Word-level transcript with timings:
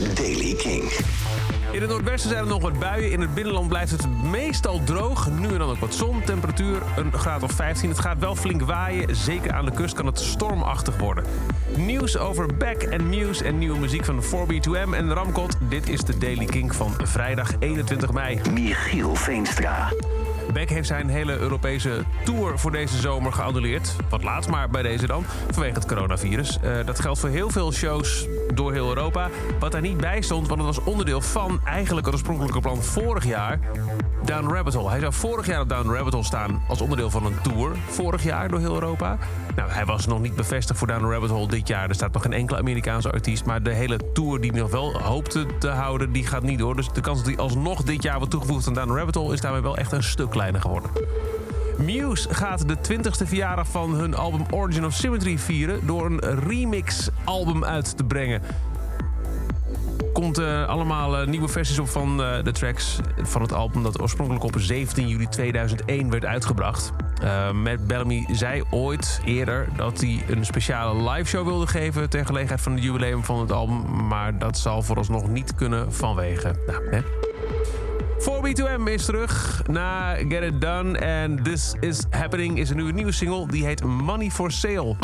is 0.00 0.14
Daily 0.14 0.54
King. 0.54 0.82
In 1.72 1.80
het 1.80 1.90
noordwesten 1.90 2.30
zijn 2.30 2.42
er 2.42 2.48
nog 2.48 2.62
wat 2.62 2.78
buien. 2.78 3.10
In 3.10 3.20
het 3.20 3.34
binnenland 3.34 3.68
blijft 3.68 3.90
het 3.90 4.22
meestal 4.22 4.80
droog. 4.84 5.30
Nu 5.30 5.48
en 5.48 5.58
dan 5.58 5.70
ook 5.70 5.78
wat 5.78 5.94
zon. 5.94 6.22
Temperatuur 6.24 6.82
een 6.96 7.12
graad 7.12 7.42
of 7.42 7.52
15. 7.52 7.88
Het 7.88 7.98
gaat 7.98 8.18
wel 8.18 8.36
flink 8.36 8.62
waaien. 8.62 9.16
Zeker 9.16 9.52
aan 9.52 9.64
de 9.64 9.70
kust 9.70 9.94
kan 9.94 10.06
het 10.06 10.20
stormachtig 10.20 10.98
worden. 10.98 11.24
Nieuws 11.76 12.18
over 12.18 12.56
Beck 12.56 12.82
en 12.82 13.08
Muse 13.08 13.44
en 13.44 13.58
nieuwe 13.58 13.78
muziek 13.78 14.04
van 14.04 14.22
4B2M 14.22 14.94
en 14.94 15.12
Ramkot. 15.12 15.56
Dit 15.68 15.88
is 15.88 16.00
de 16.00 16.18
Daily 16.18 16.44
King 16.44 16.74
van 16.74 16.94
vrijdag 17.02 17.50
21 17.58 18.12
mei. 18.12 18.40
Michiel 18.50 19.14
Veenstra. 19.14 19.92
Beck 20.52 20.70
heeft 20.70 20.86
zijn 20.86 21.08
hele 21.08 21.38
Europese 21.38 22.04
tour 22.24 22.58
voor 22.58 22.70
deze 22.70 22.96
zomer 22.96 23.32
geannuleerd. 23.32 23.96
Wat 24.08 24.22
laat, 24.22 24.48
maar 24.48 24.70
bij 24.70 24.82
deze 24.82 25.06
dan, 25.06 25.24
vanwege 25.50 25.74
het 25.74 25.86
coronavirus. 25.86 26.58
Uh, 26.64 26.86
dat 26.86 27.00
geldt 27.00 27.18
voor 27.18 27.28
heel 27.28 27.50
veel 27.50 27.72
shows 27.72 28.26
door 28.54 28.72
heel 28.72 28.88
Europa. 28.88 29.28
Wat 29.58 29.72
daar 29.72 29.80
niet 29.80 29.96
bij 29.96 30.20
stond, 30.20 30.48
want 30.48 30.62
het 30.62 30.76
was 30.76 30.84
onderdeel 30.84 31.20
van 31.20 31.60
eigenlijk 31.64 32.06
het 32.06 32.14
oorspronkelijke 32.14 32.60
plan 32.60 32.82
vorig 32.82 33.24
jaar. 33.24 33.58
Down 34.24 34.54
Rabbit 34.54 34.74
Hole. 34.74 34.90
Hij 34.90 35.00
zou 35.00 35.12
vorig 35.12 35.46
jaar 35.46 35.60
op 35.60 35.68
Down 35.68 35.90
Rabbit 35.90 36.12
Hole 36.12 36.24
staan 36.24 36.62
als 36.68 36.80
onderdeel 36.80 37.10
van 37.10 37.26
een 37.26 37.40
tour. 37.42 37.76
Vorig 37.88 38.22
jaar 38.22 38.48
door 38.48 38.58
heel 38.58 38.74
Europa. 38.74 39.18
Nou, 39.56 39.70
hij 39.70 39.84
was 39.84 40.06
nog 40.06 40.20
niet 40.20 40.34
bevestigd 40.34 40.78
voor 40.78 40.88
Down 40.88 41.04
Rabbit 41.04 41.30
Hole 41.30 41.48
dit 41.48 41.68
jaar. 41.68 41.88
Er 41.88 41.94
staat 41.94 42.12
nog 42.12 42.22
geen 42.22 42.32
enkele 42.32 42.58
Amerikaanse 42.58 43.12
artiest. 43.12 43.44
Maar 43.44 43.62
de 43.62 43.72
hele 43.72 44.12
tour 44.12 44.40
die 44.40 44.50
hij 44.50 44.60
nog 44.60 44.70
wel 44.70 45.00
hoopte 45.00 45.46
te 45.58 45.68
houden, 45.68 46.12
die 46.12 46.26
gaat 46.26 46.42
niet 46.42 46.58
door. 46.58 46.76
Dus 46.76 46.88
de 46.88 47.00
kans 47.00 47.18
dat 47.18 47.26
hij 47.26 47.36
alsnog 47.36 47.82
dit 47.82 48.02
jaar 48.02 48.16
wordt 48.16 48.30
toegevoegd 48.30 48.66
aan 48.66 48.74
Down 48.74 48.92
Rabbit 48.92 49.14
Hole... 49.14 49.32
is 49.32 49.40
daarmee 49.40 49.62
wel 49.62 49.76
echt 49.76 49.92
een 49.92 50.02
stuk 50.02 50.31
kleiner 50.32 50.60
geworden. 50.60 50.90
Muse 51.78 52.34
gaat 52.34 52.68
de 52.68 52.76
20ste 52.76 53.26
verjaardag 53.26 53.66
van 53.68 53.94
hun 53.94 54.14
album 54.14 54.46
Origin 54.50 54.84
of 54.84 54.92
Symmetry 54.92 55.38
vieren... 55.38 55.86
door 55.86 56.06
een 56.06 56.20
remix-album 56.20 57.64
uit 57.64 57.96
te 57.96 58.04
brengen 58.04 58.42
komt 60.12 60.38
uh, 60.38 60.68
allemaal 60.68 61.20
uh, 61.20 61.26
nieuwe 61.26 61.48
versies 61.48 61.78
op 61.78 61.88
van 61.88 62.20
uh, 62.20 62.44
de 62.44 62.52
tracks 62.52 62.98
van 63.22 63.42
het 63.42 63.52
album... 63.52 63.82
dat 63.82 64.00
oorspronkelijk 64.00 64.44
op 64.44 64.54
17 64.56 65.08
juli 65.08 65.28
2001 65.28 66.10
werd 66.10 66.24
uitgebracht. 66.24 66.92
Matt 67.52 67.86
Bellamy 67.86 68.26
zei 68.32 68.62
ooit 68.70 69.20
eerder 69.24 69.68
dat 69.76 70.00
hij 70.00 70.24
een 70.28 70.44
speciale 70.44 71.10
liveshow 71.10 71.46
wilde 71.46 71.66
geven... 71.66 72.10
ter 72.10 72.26
gelegenheid 72.26 72.60
van 72.60 72.72
het 72.72 72.82
jubileum 72.82 73.24
van 73.24 73.40
het 73.40 73.52
album. 73.52 74.06
Maar 74.06 74.38
dat 74.38 74.58
zal 74.58 74.82
vooralsnog 74.82 75.28
niet 75.28 75.54
kunnen 75.54 75.92
vanwege... 75.92 76.54
Nou, 76.66 76.90
hè? 76.90 77.31
4B2M 78.22 78.88
is 78.88 79.04
terug 79.04 79.62
na 79.66 80.14
Get 80.14 80.42
It 80.42 80.60
Done. 80.60 80.98
En 80.98 81.42
This 81.42 81.74
Is 81.80 82.04
Happening 82.10 82.58
is 82.58 82.70
een 82.70 82.76
nieuwe, 82.76 82.92
nieuwe 82.92 83.12
single. 83.12 83.46
Die 83.46 83.64
heet 83.64 83.84
Money 83.84 84.30
for 84.30 84.50
Sale. 84.50 84.96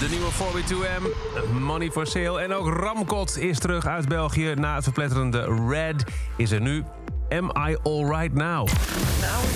De 0.00 0.08
nieuwe 0.08 0.30
4B2M, 0.32 1.02
Money 1.60 1.90
for 1.90 2.06
Sale. 2.06 2.40
En 2.40 2.54
ook 2.54 2.66
Ramkot 2.66 3.38
is 3.38 3.58
terug 3.58 3.86
uit 3.86 4.08
België. 4.08 4.54
Na 4.54 4.74
het 4.74 4.84
verpletterende 4.84 5.66
Red 5.68 6.04
is 6.36 6.50
er 6.50 6.60
nu 6.60 6.84
Am 7.28 7.52
I 7.68 7.76
Alright 7.82 8.34
Now? 8.34 8.68
Now 9.20 9.50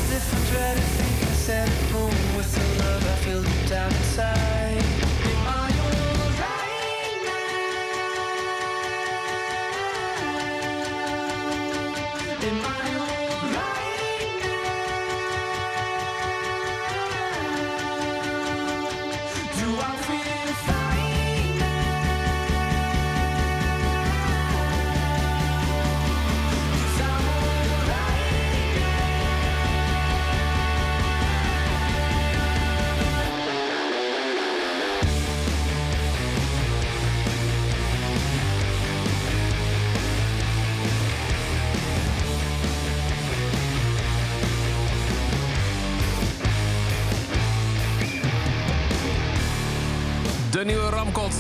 De 50.55 50.65
nieuwe 50.65 50.89
Ramkot. 50.89 51.35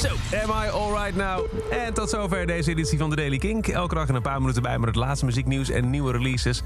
Zo, 0.00 0.08
am 0.42 0.50
I 0.64 0.70
alright 0.70 1.16
now? 1.16 1.46
En 1.70 1.94
tot 1.94 2.10
zover 2.10 2.46
deze 2.46 2.70
editie 2.70 2.98
van 2.98 3.10
de 3.10 3.16
Daily 3.16 3.38
Kink. 3.38 3.68
Elke 3.68 3.94
dag 3.94 4.08
een 4.08 4.22
paar 4.22 4.40
minuten 4.40 4.62
bij 4.62 4.78
met 4.78 4.88
het 4.88 4.96
laatste 4.96 5.24
muzieknieuws 5.24 5.68
en 5.68 5.90
nieuwe 5.90 6.12
releases. 6.12 6.62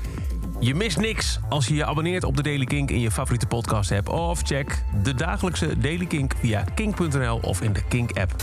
Je 0.61 0.75
mist 0.75 0.99
niks 0.99 1.39
als 1.49 1.67
je 1.67 1.75
je 1.75 1.84
abonneert 1.84 2.25
op 2.25 2.37
de 2.37 2.43
Daily 2.43 2.65
Kink 2.65 2.91
in 2.91 3.01
je 3.01 3.11
favoriete 3.11 3.47
podcast 3.47 3.93
app. 3.93 4.09
Of 4.09 4.41
check 4.43 4.83
de 5.03 5.15
dagelijkse 5.15 5.79
Daily 5.79 6.06
Kink 6.06 6.34
via 6.41 6.65
kink.nl 6.75 7.39
of 7.43 7.61
in 7.61 7.73
de 7.73 7.83
Kink 7.89 8.19
app. 8.19 8.35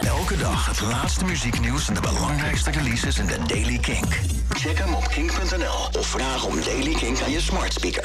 Elke 0.00 0.36
dag 0.36 0.66
het 0.66 0.80
laatste 0.80 1.24
muzieknieuws 1.24 1.88
en 1.88 1.94
de 1.94 2.00
belangrijkste 2.00 2.70
releases 2.70 3.18
in 3.18 3.26
de 3.26 3.38
Daily 3.46 3.78
Kink. 3.78 4.18
Check 4.48 4.78
hem 4.78 4.94
op 4.94 5.08
kink.nl 5.08 6.00
of 6.00 6.06
vraag 6.06 6.46
om 6.46 6.54
Daily 6.64 6.92
Kink 6.92 7.22
aan 7.22 7.30
je 7.30 7.40
smart 7.40 7.72
speaker. 7.72 7.98